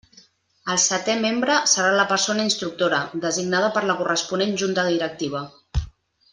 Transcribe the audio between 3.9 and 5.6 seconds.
la corresponent Junta Directiva.